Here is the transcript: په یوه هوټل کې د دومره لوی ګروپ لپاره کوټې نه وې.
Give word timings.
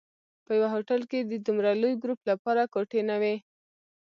په 0.45 0.51
یوه 0.57 0.67
هوټل 0.75 1.01
کې 1.11 1.19
د 1.21 1.33
دومره 1.45 1.69
لوی 1.81 1.93
ګروپ 2.03 2.19
لپاره 2.31 2.71
کوټې 2.73 3.01
نه 3.09 3.15
وې. 3.21 3.35